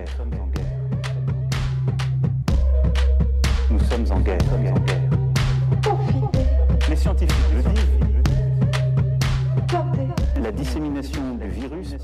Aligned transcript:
Nous 0.00 0.08
sommes 0.16 0.32
en 0.40 0.46
guerre. 0.46 0.78
Nous 3.70 3.80
sommes 3.80 4.12
en 4.12 4.20
guerre. 4.20 4.38
Les 6.88 6.96
scientifiques 6.96 7.36
le 7.54 7.62
disent. 7.62 7.98
La 10.42 10.52
dissémination 10.52 11.34
du 11.34 11.48
virus. 11.48 11.96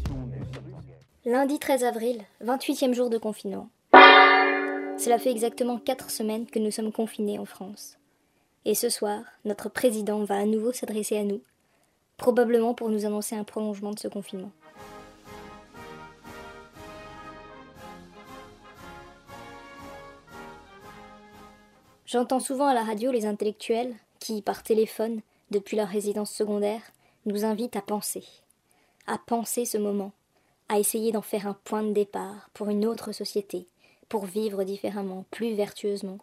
Lundi 1.25 1.59
13 1.59 1.85
avril, 1.85 2.21
28e 2.45 2.93
jour 2.93 3.09
de 3.09 3.17
confinement. 3.17 3.71
Cela 4.99 5.19
fait 5.19 5.31
exactement 5.31 5.79
4 5.79 6.11
semaines 6.11 6.45
que 6.47 6.59
nous 6.59 6.71
sommes 6.71 6.93
confinés 6.93 7.39
en 7.39 7.47
France. 7.47 7.97
Et 8.67 8.75
ce 8.75 8.91
soir, 8.91 9.21
notre 9.47 9.71
président 9.71 10.23
va 10.25 10.37
à 10.37 10.45
nouveau 10.45 10.73
s'adresser 10.73 11.17
à 11.17 11.25
nous, 11.25 11.41
probablement 12.19 12.75
pour 12.75 12.91
nous 12.91 13.07
annoncer 13.07 13.37
un 13.37 13.45
prolongement 13.45 13.93
de 13.93 13.99
ce 13.99 14.09
confinement. 14.09 14.51
J'entends 22.07 22.39
souvent 22.39 22.69
à 22.69 22.75
la 22.75 22.85
radio 22.85 23.11
les 23.11 23.27
intellectuels 23.27 23.93
qui, 24.21 24.41
par 24.41 24.63
téléphone, 24.63 25.23
depuis 25.51 25.77
leur 25.77 25.89
résidence 25.89 26.31
secondaire, 26.31 26.81
nous 27.25 27.45
invitent 27.45 27.75
à 27.75 27.83
penser, 27.83 28.23
à 29.09 29.19
penser 29.19 29.65
ce 29.65 29.77
moment, 29.77 30.13
à 30.69 30.79
essayer 30.79 31.11
d'en 31.11 31.23
faire 31.23 31.49
un 31.49 31.59
point 31.65 31.83
de 31.83 31.93
départ 31.93 32.49
pour 32.55 32.69
une 32.69 32.87
autre 32.87 33.11
société, 33.11 33.67
pour 34.09 34.25
vivre 34.25 34.63
différemment, 34.63 35.25
plus 35.33 35.55
vertueusement, 35.55 36.19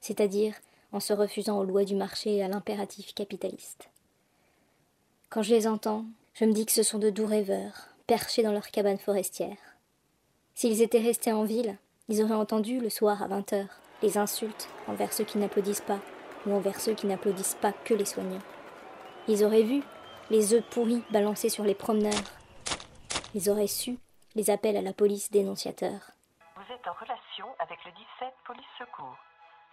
c'est-à-dire 0.00 0.54
en 0.92 1.00
se 1.00 1.12
refusant 1.12 1.58
aux 1.58 1.64
lois 1.64 1.84
du 1.84 1.96
marché 1.96 2.36
et 2.36 2.44
à 2.44 2.48
l'impératif 2.48 3.12
capitaliste. 3.12 3.88
Quand 5.30 5.42
je 5.42 5.52
les 5.52 5.66
entends, 5.66 6.04
je 6.34 6.44
me 6.44 6.52
dis 6.52 6.64
que 6.64 6.70
ce 6.70 6.84
sont 6.84 7.00
de 7.00 7.10
doux 7.10 7.26
rêveurs, 7.26 7.88
perchés 8.06 8.44
dans 8.44 8.52
leur 8.52 8.70
cabane 8.70 8.98
forestière. 8.98 9.58
S'ils 10.54 10.80
étaient 10.80 11.00
restés 11.00 11.32
en 11.32 11.42
ville, 11.42 11.76
ils 12.08 12.22
auraient 12.22 12.34
entendu 12.34 12.78
le 12.78 12.90
soir 12.90 13.20
à 13.20 13.26
vingt 13.26 13.52
heures 13.52 13.80
les 14.04 14.18
insultes 14.18 14.68
envers 14.86 15.14
ceux 15.14 15.24
qui 15.24 15.38
n'applaudissent 15.38 15.80
pas 15.80 15.98
ou 16.44 16.54
envers 16.54 16.78
ceux 16.78 16.92
qui 16.92 17.06
n'applaudissent 17.06 17.54
pas 17.54 17.72
que 17.72 17.94
les 17.94 18.04
soignants. 18.04 18.42
Ils 19.28 19.42
auraient 19.44 19.62
vu 19.62 19.82
les 20.28 20.52
œufs 20.52 20.62
pourris 20.62 21.02
balancés 21.10 21.48
sur 21.48 21.64
les 21.64 21.74
promeneurs. 21.74 22.28
Ils 23.34 23.48
auraient 23.48 23.66
su 23.66 23.98
les 24.34 24.50
appels 24.50 24.76
à 24.76 24.82
la 24.82 24.92
police 24.92 25.30
dénonciateurs. 25.30 26.10
Vous 26.56 26.70
êtes 26.74 26.86
en 26.86 26.92
relation 26.92 27.46
avec 27.58 27.82
le 27.86 27.92
17 27.92 28.34
Police 28.46 28.74
Secours. 28.78 29.16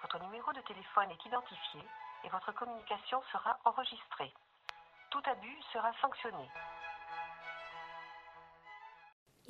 Votre 0.01 0.23
numéro 0.23 0.53
de 0.53 0.61
téléphone 0.61 1.11
est 1.11 1.27
identifié 1.27 1.81
et 2.23 2.29
votre 2.29 2.53
communication 2.55 3.21
sera 3.33 3.59
enregistrée. 3.65 4.31
Tout 5.09 5.23
abus 5.25 5.57
sera 5.73 5.91
sanctionné. 6.01 6.47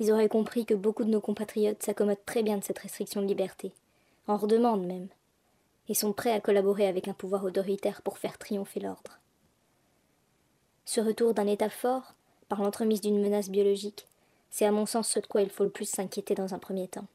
Ils 0.00 0.10
auraient 0.10 0.28
compris 0.28 0.66
que 0.66 0.74
beaucoup 0.74 1.04
de 1.04 1.10
nos 1.10 1.20
compatriotes 1.20 1.84
s'accommodent 1.84 2.24
très 2.26 2.42
bien 2.42 2.56
de 2.56 2.64
cette 2.64 2.80
restriction 2.80 3.22
de 3.22 3.26
liberté, 3.26 3.72
en 4.26 4.36
redemandent 4.36 4.86
même, 4.86 5.08
et 5.88 5.94
sont 5.94 6.12
prêts 6.12 6.32
à 6.32 6.40
collaborer 6.40 6.86
avec 6.86 7.08
un 7.08 7.14
pouvoir 7.14 7.44
autoritaire 7.44 8.02
pour 8.02 8.18
faire 8.18 8.38
triompher 8.38 8.80
l'ordre. 8.80 9.18
Ce 10.84 11.00
retour 11.00 11.34
d'un 11.34 11.46
État 11.46 11.70
fort, 11.70 12.14
par 12.48 12.62
l'entremise 12.62 13.00
d'une 13.00 13.20
menace 13.20 13.50
biologique, 13.50 14.06
c'est 14.50 14.66
à 14.66 14.72
mon 14.72 14.86
sens 14.86 15.08
ce 15.08 15.20
de 15.20 15.26
quoi 15.26 15.42
il 15.42 15.50
faut 15.50 15.64
le 15.64 15.70
plus 15.70 15.88
s'inquiéter 15.88 16.34
dans 16.34 16.54
un 16.54 16.58
premier 16.58 16.88
temps. 16.88 17.06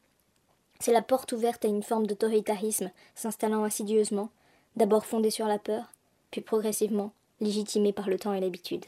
C'est 0.80 0.92
la 0.92 1.02
porte 1.02 1.32
ouverte 1.32 1.64
à 1.64 1.68
une 1.68 1.82
forme 1.82 2.06
d'autoritarisme 2.06 2.90
s'installant 3.14 3.64
insidieusement, 3.64 4.30
d'abord 4.76 5.06
fondée 5.06 5.30
sur 5.30 5.46
la 5.46 5.58
peur, 5.58 5.92
puis 6.30 6.40
progressivement 6.40 7.12
légitimée 7.40 7.92
par 7.92 8.08
le 8.08 8.18
temps 8.18 8.34
et 8.34 8.40
l'habitude. 8.40 8.84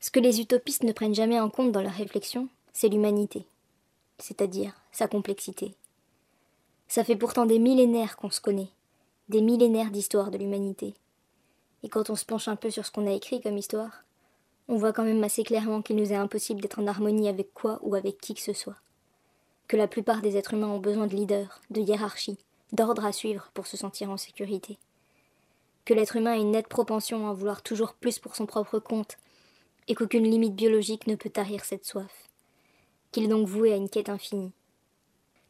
Ce 0.00 0.10
que 0.10 0.20
les 0.20 0.40
utopistes 0.40 0.84
ne 0.84 0.92
prennent 0.92 1.14
jamais 1.14 1.40
en 1.40 1.50
compte 1.50 1.72
dans 1.72 1.82
leur 1.82 1.92
réflexion, 1.92 2.48
c'est 2.72 2.88
l'humanité, 2.88 3.44
c'est-à-dire 4.18 4.72
sa 4.92 5.08
complexité. 5.08 5.74
Ça 6.88 7.04
fait 7.04 7.16
pourtant 7.16 7.44
des 7.44 7.58
millénaires 7.58 8.16
qu'on 8.16 8.30
se 8.30 8.40
connaît, 8.40 8.70
des 9.28 9.42
millénaires 9.42 9.90
d'histoire 9.90 10.30
de 10.30 10.38
l'humanité. 10.38 10.94
Et 11.82 11.90
quand 11.90 12.08
on 12.08 12.16
se 12.16 12.24
penche 12.24 12.48
un 12.48 12.56
peu 12.56 12.70
sur 12.70 12.86
ce 12.86 12.90
qu'on 12.90 13.06
a 13.06 13.12
écrit 13.12 13.42
comme 13.42 13.58
histoire, 13.58 14.04
on 14.68 14.76
voit 14.76 14.94
quand 14.94 15.04
même 15.04 15.22
assez 15.22 15.44
clairement 15.44 15.82
qu'il 15.82 15.96
nous 15.96 16.12
est 16.12 16.16
impossible 16.16 16.62
d'être 16.62 16.78
en 16.78 16.86
harmonie 16.86 17.28
avec 17.28 17.52
quoi 17.52 17.78
ou 17.82 17.94
avec 17.94 18.18
qui 18.18 18.34
que 18.34 18.40
ce 18.40 18.54
soit. 18.54 18.76
Que 19.66 19.76
la 19.76 19.86
plupart 19.86 20.22
des 20.22 20.38
êtres 20.38 20.54
humains 20.54 20.68
ont 20.68 20.80
besoin 20.80 21.06
de 21.06 21.14
leaders, 21.14 21.60
de 21.70 21.82
hiérarchie, 21.82 22.38
d'ordre 22.72 23.04
à 23.04 23.12
suivre 23.12 23.50
pour 23.52 23.66
se 23.66 23.76
sentir 23.76 24.10
en 24.10 24.16
sécurité. 24.16 24.78
Que 25.84 25.92
l'être 25.92 26.16
humain 26.16 26.32
a 26.32 26.36
une 26.36 26.52
nette 26.52 26.68
propension 26.68 27.28
à 27.28 27.34
vouloir 27.34 27.62
toujours 27.62 27.92
plus 27.92 28.18
pour 28.18 28.34
son 28.34 28.46
propre 28.46 28.78
compte, 28.78 29.18
et 29.88 29.94
qu'aucune 29.94 30.24
limite 30.24 30.54
biologique 30.54 31.06
ne 31.06 31.16
peut 31.16 31.30
tarir 31.30 31.66
cette 31.66 31.84
soif. 31.84 32.28
Qu'il 33.12 33.24
est 33.24 33.28
donc 33.28 33.46
voué 33.46 33.74
à 33.74 33.76
une 33.76 33.90
quête 33.90 34.08
infinie. 34.08 34.52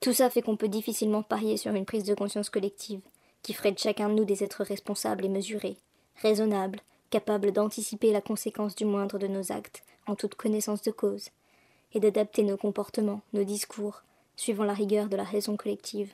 Tout 0.01 0.13
ça 0.13 0.31
fait 0.31 0.43
qu'on 0.43 0.57
peut 0.57 0.69
difficilement 0.69 1.23
parier 1.23 1.57
sur 1.57 1.75
une 1.75 1.85
prise 1.85 2.05
de 2.05 2.15
conscience 2.15 2.51
collective, 2.51 3.01
qui 3.43 3.53
ferait 3.53 3.73
de 3.73 3.79
chacun 3.79 4.09
de 4.09 4.15
nous 4.15 4.25
des 4.25 4.45
êtres 4.45 4.63
responsables 4.63 5.25
et 5.25 5.29
mesurés, 5.29 5.77
raisonnables, 6.17 6.81
capables 7.11 7.53
d'anticiper 7.53 8.13
la 8.13 8.21
conséquence 8.21 8.75
du 8.75 8.85
moindre 8.85 9.19
de 9.19 9.27
nos 9.27 9.53
actes, 9.53 9.83
en 10.07 10.15
toute 10.15 10.35
connaissance 10.35 10.83
de 10.83 10.91
cause, 10.91 11.31
et 11.93 12.01
d'adapter 12.01 12.43
nos 12.43 12.57
comportements, 12.57 13.23
nos 13.33 13.45
discours, 13.45 14.03
suivant 14.37 14.65
la 14.65 14.75
rigueur 14.75 15.09
de 15.09 15.17
la 15.17 15.25
raison 15.25 15.57
collective. 15.57 16.13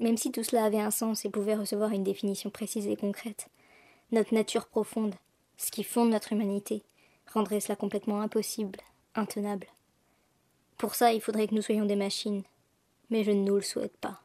Même 0.00 0.16
si 0.16 0.30
tout 0.30 0.44
cela 0.44 0.64
avait 0.64 0.80
un 0.80 0.90
sens 0.90 1.24
et 1.24 1.30
pouvait 1.30 1.56
recevoir 1.56 1.90
une 1.90 2.04
définition 2.04 2.50
précise 2.50 2.86
et 2.86 2.96
concrète, 2.96 3.48
notre 4.12 4.32
nature 4.32 4.66
profonde, 4.66 5.14
ce 5.56 5.70
qui 5.70 5.82
fonde 5.82 6.10
notre 6.10 6.32
humanité, 6.32 6.82
rendrait 7.32 7.60
cela 7.60 7.76
complètement 7.76 8.20
impossible, 8.20 8.78
intenable. 9.14 9.66
Pour 10.78 10.94
ça, 10.94 11.12
il 11.12 11.20
faudrait 11.20 11.48
que 11.48 11.54
nous 11.54 11.62
soyons 11.62 11.84
des 11.84 11.96
machines, 11.96 12.44
mais 13.10 13.24
je 13.24 13.32
ne 13.32 13.42
nous 13.42 13.56
le 13.56 13.62
souhaite 13.62 13.96
pas. 13.98 14.22